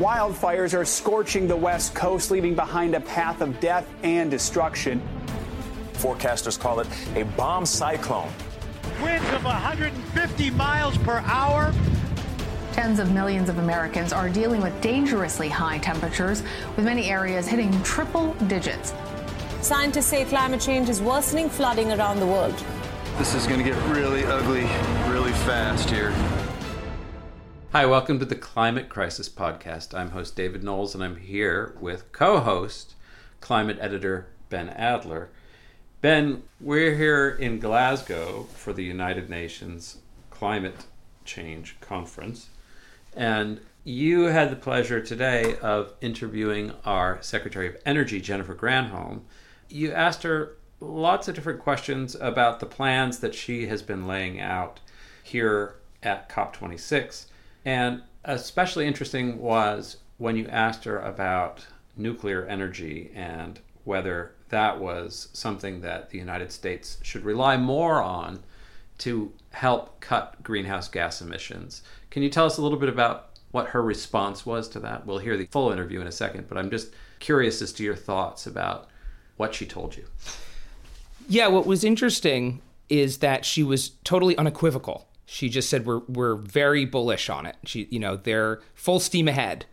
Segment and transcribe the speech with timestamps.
[0.00, 5.02] Wildfires are scorching the West Coast, leaving behind a path of death and destruction.
[5.92, 8.32] Forecasters call it a bomb cyclone.
[9.02, 11.74] Winds of 150 miles per hour.
[12.72, 16.42] Tens of millions of Americans are dealing with dangerously high temperatures,
[16.76, 18.94] with many areas hitting triple digits.
[19.60, 22.54] Scientists say climate change is worsening flooding around the world.
[23.18, 24.62] This is going to get really ugly
[25.12, 26.14] really fast here.
[27.72, 29.96] Hi, welcome to the Climate Crisis Podcast.
[29.96, 32.94] I'm host David Knowles, and I'm here with co host,
[33.40, 35.30] climate editor Ben Adler.
[36.00, 39.98] Ben, we're here in Glasgow for the United Nations
[40.30, 40.86] Climate
[41.24, 42.48] Change Conference.
[43.14, 49.20] And you had the pleasure today of interviewing our Secretary of Energy, Jennifer Granholm.
[49.68, 54.40] You asked her lots of different questions about the plans that she has been laying
[54.40, 54.80] out
[55.22, 57.26] here at COP26.
[57.64, 65.28] And especially interesting was when you asked her about nuclear energy and whether that was
[65.32, 68.42] something that the United States should rely more on
[68.98, 71.82] to help cut greenhouse gas emissions.
[72.10, 75.06] Can you tell us a little bit about what her response was to that.
[75.06, 77.96] We'll hear the full interview in a second, but I'm just curious as to your
[77.96, 78.88] thoughts about
[79.36, 80.04] what she told you.
[81.28, 85.06] Yeah, what was interesting is that she was totally unequivocal.
[85.32, 87.54] She just said we're we're very bullish on it.
[87.64, 89.64] She, you know, they're full steam ahead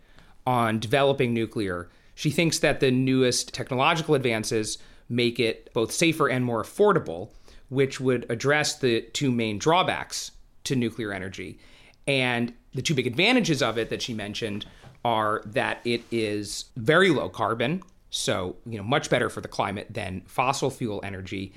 [0.46, 1.88] on developing nuclear.
[2.14, 4.78] She thinks that the newest technological advances
[5.08, 7.30] make it both safer and more affordable,
[7.70, 10.30] which would address the two main drawbacks
[10.62, 11.58] to nuclear energy.
[12.06, 14.64] And the two big advantages of it that she mentioned
[15.04, 19.88] are that it is very low carbon, so you know much better for the climate
[19.90, 21.52] than fossil fuel energy.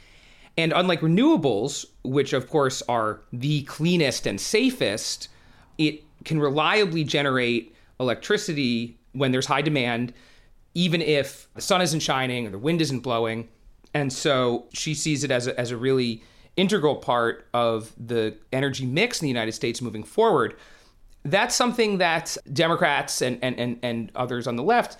[0.57, 5.29] And unlike renewables, which of course are the cleanest and safest,
[5.77, 10.13] it can reliably generate electricity when there's high demand,
[10.73, 13.47] even if the sun isn't shining or the wind isn't blowing.
[13.93, 16.23] And so she sees it as a, as a really
[16.57, 20.55] integral part of the energy mix in the United States moving forward.
[21.23, 24.97] That's something that Democrats and, and, and, and others on the left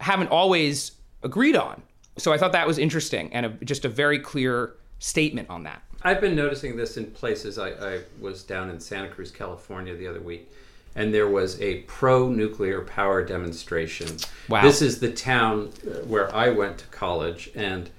[0.00, 1.82] haven't always agreed on.
[2.18, 5.82] So I thought that was interesting and a, just a very clear statement on that.
[6.02, 7.58] I've been noticing this in places.
[7.58, 10.50] I, I was down in Santa Cruz, California the other week,
[10.94, 14.16] and there was a pro nuclear power demonstration.
[14.48, 14.62] Wow.
[14.62, 17.90] This is the town uh, where I went to college, and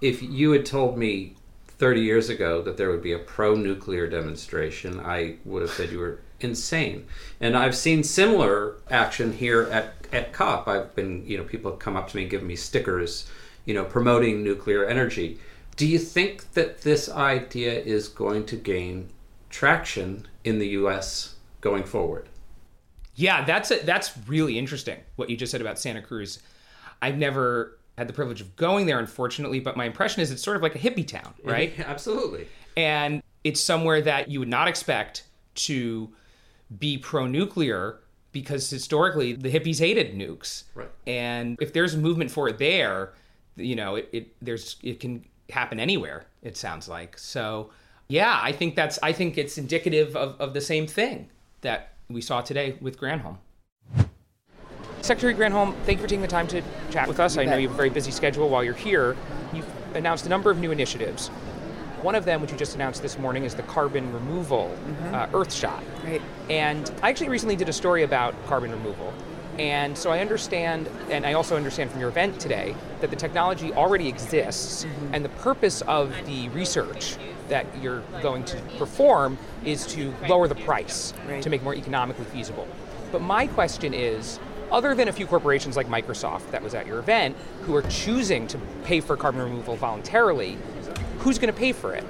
[0.00, 1.34] if you had told me
[1.78, 5.90] 30 years ago that there would be a pro nuclear demonstration, I would have said
[5.90, 7.06] you were insane.
[7.40, 10.68] And I've seen similar action here at, at COP.
[10.68, 13.28] I've been, you know, people have come up to me and given me stickers,
[13.64, 15.38] you know, promoting nuclear energy.
[15.76, 19.10] Do you think that this idea is going to gain
[19.50, 22.28] traction in the US going forward?
[23.14, 26.40] Yeah, that's a, that's really interesting what you just said about Santa Cruz.
[27.00, 30.56] I've never had the privilege of going there, unfortunately, but my impression is it's sort
[30.56, 31.78] of like a hippie town, right?
[31.78, 32.48] Absolutely.
[32.76, 35.24] And it's somewhere that you would not expect
[35.54, 36.12] to
[36.78, 38.00] be pro nuclear
[38.32, 40.64] because historically the hippies hated nukes.
[40.74, 40.90] Right.
[41.06, 43.12] And if there's a movement for it there,
[43.56, 47.18] you know, it, it there's it can happen anywhere, it sounds like.
[47.18, 47.70] So
[48.08, 51.28] yeah, I think that's I think it's indicative of, of the same thing
[51.62, 53.38] that we saw today with Granholm.
[55.00, 57.36] Secretary Granholm, thank you for taking the time to chat with us.
[57.36, 59.16] I know you have a very busy schedule while you're here.
[59.52, 61.28] You've announced a number of new initiatives.
[62.00, 64.74] One of them, which you just announced this morning, is the carbon removal
[65.12, 65.82] uh, Earthshot.
[66.04, 66.22] Right.
[66.50, 69.12] And I actually recently did a story about carbon removal.
[69.58, 73.72] And so I understand, and I also understand from your event today, that the technology
[73.72, 75.14] already exists, Mm-hmm.
[75.14, 77.16] and the purpose of the research
[77.48, 81.42] that you're going to perform is to lower the price Right.
[81.42, 82.66] to make it more economically feasible.
[83.12, 84.40] But my question is
[84.72, 88.46] other than a few corporations like Microsoft that was at your event who are choosing
[88.48, 90.56] to pay for carbon removal voluntarily,
[91.18, 92.04] who's going to pay for it?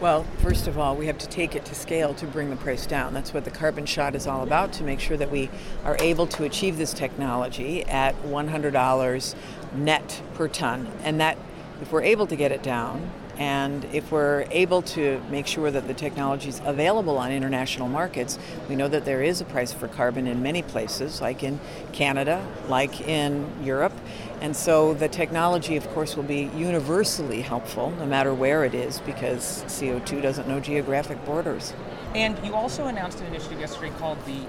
[0.00, 2.86] Well, first of all, we have to take it to scale to bring the price
[2.86, 3.12] down.
[3.12, 5.50] That's what the carbon shot is all about to make sure that we
[5.84, 9.34] are able to achieve this technology at $100
[9.74, 10.90] net per ton.
[11.02, 11.36] And that,
[11.82, 15.88] if we're able to get it down, and if we're able to make sure that
[15.88, 18.38] the technology is available on international markets,
[18.68, 21.58] we know that there is a price for carbon in many places, like in
[21.94, 23.94] Canada, like in Europe.
[24.42, 29.00] And so the technology, of course, will be universally helpful no matter where it is
[29.00, 31.72] because CO2 doesn't know geographic borders.
[32.14, 34.40] And you also announced an initiative yesterday called the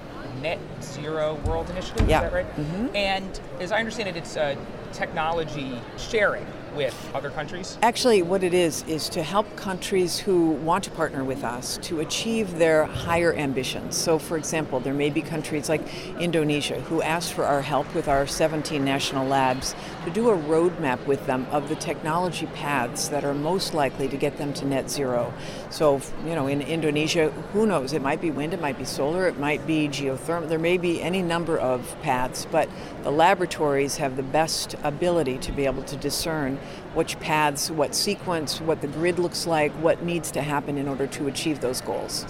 [0.42, 2.06] Net Zero World Initiative.
[2.06, 2.26] Yeah.
[2.26, 2.56] Is that right?
[2.56, 2.94] Mhm.
[2.94, 4.54] And as I understand it, it's uh,
[4.92, 6.46] technology sharing.
[6.74, 7.78] With other countries?
[7.82, 12.00] Actually, what it is, is to help countries who want to partner with us to
[12.00, 13.96] achieve their higher ambitions.
[13.96, 15.82] So, for example, there may be countries like
[16.18, 19.74] Indonesia who ask for our help with our 17 national labs
[20.04, 24.16] to do a roadmap with them of the technology paths that are most likely to
[24.16, 25.32] get them to net zero.
[25.70, 27.92] So, you know, in Indonesia, who knows?
[27.92, 31.02] It might be wind, it might be solar, it might be geothermal, there may be
[31.02, 32.68] any number of paths, but
[33.02, 36.58] the laboratories have the best ability to be able to discern
[36.94, 41.06] which paths, what sequence, what the grid looks like, what needs to happen in order
[41.06, 42.26] to achieve those goals.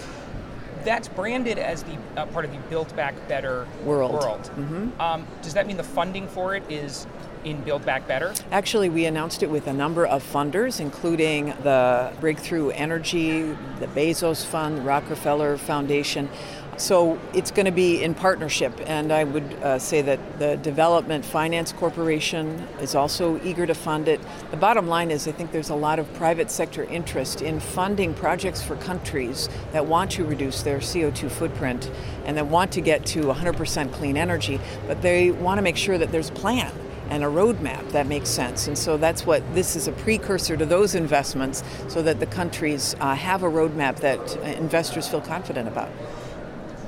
[0.84, 4.12] That's branded as the uh, part of the Build Back Better World.
[4.14, 4.50] world.
[4.56, 5.00] Mhm.
[5.00, 7.06] Um, does that mean the funding for it is
[7.44, 8.32] in Build Back Better?
[8.50, 14.44] Actually, we announced it with a number of funders, including the Breakthrough Energy, the Bezos
[14.44, 16.28] Fund, the Rockefeller Foundation.
[16.78, 21.22] So it's going to be in partnership, and I would uh, say that the Development
[21.22, 24.20] Finance Corporation is also eager to fund it.
[24.50, 28.14] The bottom line is, I think there's a lot of private sector interest in funding
[28.14, 31.90] projects for countries that want to reduce their CO2 footprint
[32.24, 35.98] and that want to get to 100% clean energy, but they want to make sure
[35.98, 36.72] that there's a plan
[37.10, 38.66] and a roadmap that makes sense.
[38.66, 42.96] And so that's what this is a precursor to those investments so that the countries
[42.98, 45.90] uh, have a roadmap that investors feel confident about.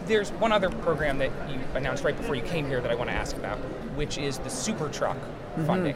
[0.07, 3.11] There's one other program that you announced right before you came here that I want
[3.11, 3.57] to ask about,
[3.97, 5.17] which is the Super Truck
[5.59, 5.67] Mhm.
[5.67, 5.95] funding.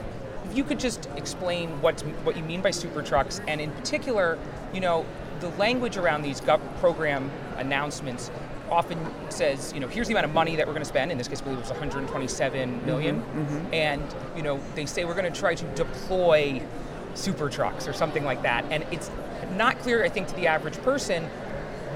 [0.51, 4.39] If you could just explain what what you mean by super trucks, and in particular,
[4.73, 5.05] you know,
[5.41, 8.31] the language around these gov- program announcements
[8.71, 11.11] often says, you know, here's the amount of money that we're going to spend.
[11.13, 14.03] In this case, I believe it was 127 million, Mhm, and
[14.37, 16.61] you know, they say we're going to try to deploy
[17.15, 19.11] super trucks or something like that, and it's
[19.57, 21.29] not clear, I think, to the average person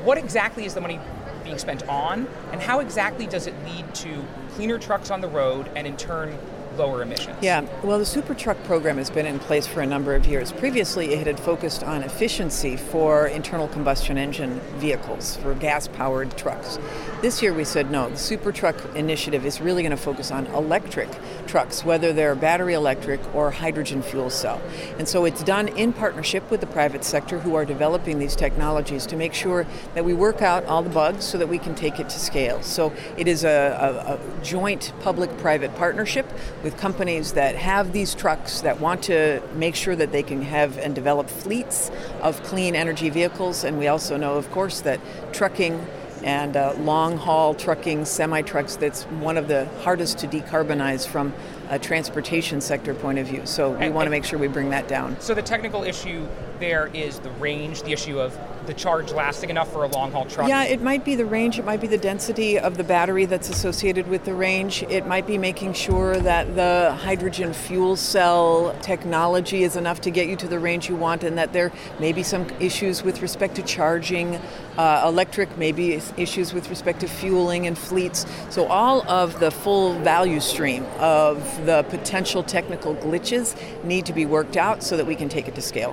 [0.04, 0.98] what exactly is the money
[1.44, 5.70] being spent on, and how exactly does it lead to cleaner trucks on the road
[5.74, 6.38] and in turn
[6.76, 7.36] lower emissions?
[7.40, 10.52] Yeah, well, the Super Truck program has been in place for a number of years.
[10.52, 16.78] Previously, it had focused on efficiency for internal combustion engine vehicles, for gas powered trucks.
[17.20, 20.46] This year, we said no, the Super Truck initiative is really going to focus on
[20.48, 21.08] electric
[21.46, 24.60] trucks, whether they're battery electric or hydrogen fuel cell.
[24.98, 29.06] And so it's done in partnership with the private sector who are developing these technologies
[29.06, 32.00] to make sure that we work out all the bugs so that we can take
[32.00, 32.62] it to scale.
[32.62, 36.26] So it is a, a, a joint public private partnership
[36.62, 40.78] with companies that have these trucks that want to make sure that they can have
[40.78, 43.64] and develop fleets of clean energy vehicles.
[43.64, 45.00] And we also know, of course, that
[45.32, 45.84] trucking
[46.22, 51.32] and uh, long haul trucking, semi trucks, that's one of the hardest to decarbonize from
[51.72, 53.40] a transportation sector point of view.
[53.44, 55.16] So we And- want to make sure we bring that down.
[55.20, 56.26] So the technical issue
[56.60, 60.24] there is the range, the issue of the charge lasting enough for a long haul
[60.26, 60.48] truck.
[60.48, 63.48] Yeah, it might be the range, it might be the density of the battery that's
[63.48, 64.84] associated with the range.
[64.88, 70.28] It might be making sure that the hydrogen fuel cell technology is enough to get
[70.28, 73.56] you to the range you want, and that there may be some issues with respect
[73.56, 74.38] to charging
[74.78, 78.24] uh, electric, maybe issues with respect to fueling and fleets.
[78.50, 84.26] So, all of the full value stream of the potential technical glitches need to be
[84.26, 85.92] worked out so that we can take it to scale.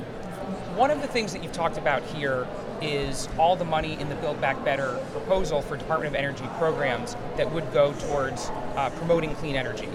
[0.75, 2.47] One of the things that you've talked about here
[2.81, 7.15] is all the money in the Build Back Better proposal for Department of Energy programs
[7.35, 9.89] that would go towards uh, promoting clean energy.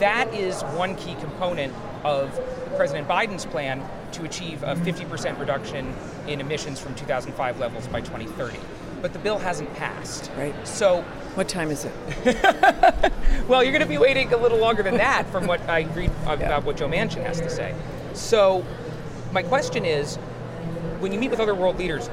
[0.00, 1.72] That is one key component
[2.04, 2.30] of
[2.76, 3.82] President Biden's plan
[4.12, 5.94] to achieve a 50% reduction
[6.26, 8.58] in emissions from 2005 levels by 2030.
[9.02, 10.30] But the bill hasn't passed.
[10.36, 10.54] Right.
[10.66, 11.02] So,
[11.34, 11.92] What time is it?
[13.48, 16.10] well, you're going to be waiting a little longer than that from what I read
[16.26, 17.74] about what Joe Manchin has to say.
[18.12, 18.64] So,
[19.32, 20.16] my question is
[20.98, 22.10] when you meet with other world leaders,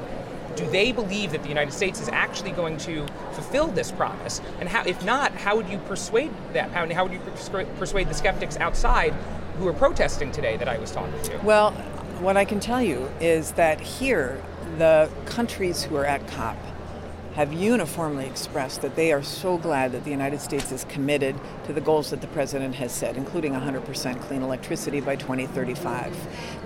[0.56, 4.40] do they believe that the United States is actually going to fulfill this promise?
[4.58, 6.72] And how, if not, how would you persuade that?
[6.72, 9.14] How, how would you persuade, persuade the skeptics outside
[9.58, 11.38] who are protesting today that I was talking to?
[11.38, 11.74] Well,
[12.20, 14.42] what I can tell you is that here,
[14.76, 16.56] the countries who are at COP
[17.34, 21.72] have uniformly expressed that they are so glad that the United States is committed to
[21.72, 26.16] the goals that the president has set, including 100% clean electricity by 2035.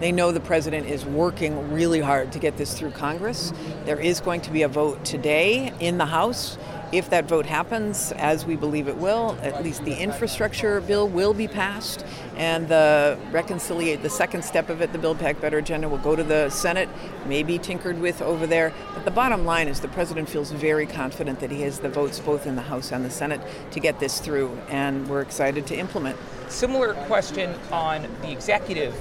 [0.01, 3.53] They know the president is working really hard to get this through Congress.
[3.85, 6.57] There is going to be a vote today in the House.
[6.93, 11.33] If that vote happens, as we believe it will, at least the infrastructure bill will
[11.33, 12.05] be passed,
[12.37, 16.15] and the reconciliate the second step of it, the Build Back Better agenda, will go
[16.15, 16.91] to the Senate,
[17.27, 18.75] maybe tinkered with over there.
[18.93, 22.19] But the bottom line is the president feels very confident that he has the votes
[22.19, 25.75] both in the House and the Senate to get this through, and we're excited to
[25.75, 26.19] implement.
[26.49, 28.95] Similar question on the executive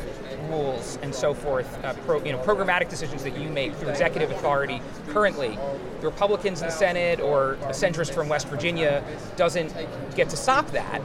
[0.50, 4.32] rules and so forth, uh, pro, you know, programmatic decisions that you make through executive
[4.32, 5.58] authority currently.
[6.02, 9.04] The Republicans in the Senate or a centrist from West Virginia
[9.36, 9.74] doesn't
[10.16, 11.02] get to stop that,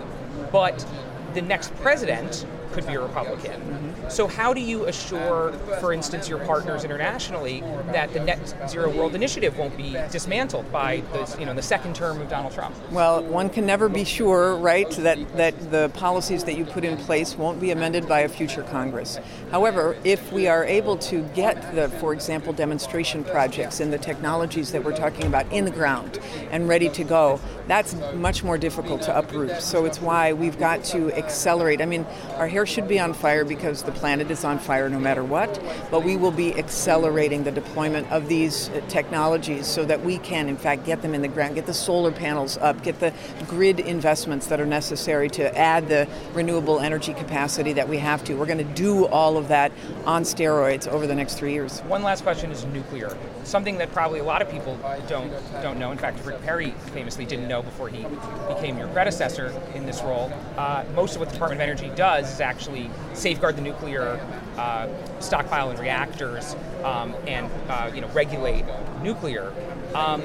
[0.52, 0.86] but
[1.34, 3.94] the next president could be a Republican.
[4.08, 7.60] So, how do you assure, for instance, your partners internationally
[7.92, 11.96] that the net zero world initiative won't be dismantled by the, you know, the second
[11.96, 12.74] term of Donald Trump?
[12.92, 16.96] Well, one can never be sure, right, that, that the policies that you put in
[16.96, 19.18] place won't be amended by a future Congress.
[19.50, 24.70] However, if we are able to get the, for example, demonstration projects and the technologies
[24.72, 26.18] that we're talking about in the ground
[26.50, 29.60] and ready to go, that's much more difficult to uproot.
[29.60, 31.80] So it's why we've got to accelerate.
[31.80, 35.00] I mean, our hair should be on fire because the planet is on fire no
[35.00, 35.60] matter what,
[35.90, 40.48] but we will be accelerating the deployment of these uh, technologies so that we can,
[40.48, 43.12] in fact, get them in the ground, get the solar panels up, get the
[43.48, 48.34] grid investments that are necessary to add the renewable energy capacity that we have to.
[48.34, 49.72] We're going to do all of that
[50.04, 51.80] on steroids over the next three years.
[51.80, 53.16] One last question is nuclear.
[53.44, 55.92] Something that probably a lot of people don't don't know.
[55.92, 58.04] In fact, Rick Perry famously didn't know before he
[58.48, 60.32] became your predecessor in this role.
[60.56, 64.88] Uh, most of what the Department of Energy does is actually safeguard the nuclear uh,
[65.20, 68.64] stockpile and reactors um, and uh, you know regulate
[69.02, 69.52] nuclear.
[69.94, 70.22] Um,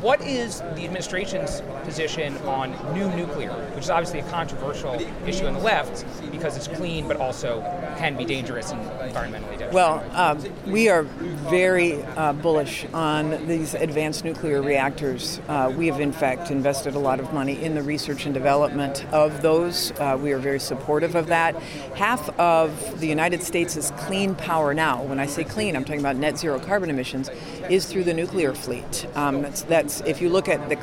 [0.00, 4.94] what is the administration's position on new nuclear, which is obviously a controversial
[5.26, 7.60] issue on the left because it's clean but also
[7.96, 9.72] can be dangerous and environmentally dangerous?
[9.72, 15.40] Well, um, we are very uh, bullish on these advanced nuclear reactors.
[15.48, 19.06] Uh, we have, in fact, invested a lot of money in the research and development
[19.12, 19.92] of those.
[19.92, 21.54] Uh, we are very supportive of that.
[21.94, 26.16] Half of the United States' clean power now, when I say clean, I'm talking about
[26.16, 27.30] net zero carbon emissions,
[27.70, 29.06] is through the nuclear fleet.
[29.14, 30.76] Um, that's, that's if you look at the,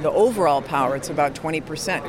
[0.00, 0.10] the
[0.50, 1.62] overall power, it's about 20%.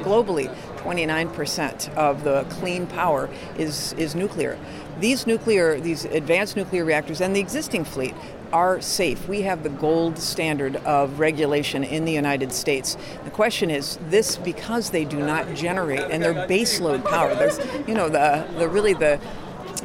[0.03, 4.57] Globally, 29% of the clean power is, is nuclear.
[4.99, 8.13] These nuclear, these advanced nuclear reactors and the existing fleet
[8.51, 9.27] are safe.
[9.27, 12.97] We have the gold standard of regulation in the United States.
[13.23, 17.33] The question is this because they do not generate and they're baseload power.
[17.33, 19.21] There's you know the the really the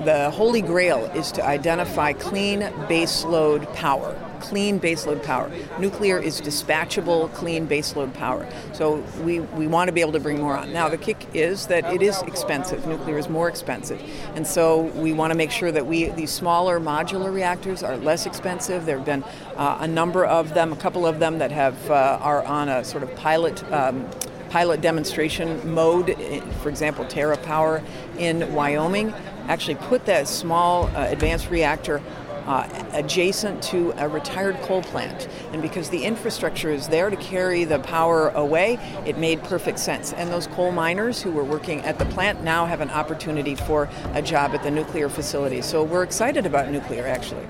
[0.04, 4.14] the holy grail is to identify clean baseload power
[4.48, 5.50] clean baseload power.
[5.78, 8.46] Nuclear is dispatchable, clean baseload power.
[8.72, 10.72] So we, we want to be able to bring more on.
[10.72, 12.86] Now, the kick is that it is expensive.
[12.86, 14.00] Nuclear is more expensive.
[14.36, 18.24] And so we want to make sure that we these smaller modular reactors are less
[18.26, 18.86] expensive.
[18.86, 19.24] There have been
[19.56, 22.84] uh, a number of them, a couple of them that have uh, are on a
[22.84, 23.62] sort of pilot.
[23.72, 24.08] Um,
[24.48, 26.16] pilot demonstration mode.
[26.62, 27.82] For example, TerraPower
[28.16, 29.12] in Wyoming
[29.48, 32.00] actually put that small uh, advanced reactor
[32.46, 35.28] uh, adjacent to a retired coal plant.
[35.52, 40.12] And because the infrastructure is there to carry the power away, it made perfect sense.
[40.12, 43.88] And those coal miners who were working at the plant now have an opportunity for
[44.14, 45.60] a job at the nuclear facility.
[45.62, 47.46] So we're excited about nuclear, actually.